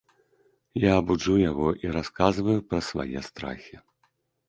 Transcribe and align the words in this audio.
Я 0.83 0.95
буджу 1.09 1.35
яго 1.51 1.69
і 1.85 1.93
расказваю 1.99 2.59
пра 2.73 2.79
свае 2.91 3.19
страхі. 3.33 3.75